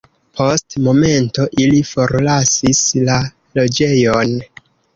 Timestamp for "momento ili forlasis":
0.87-2.81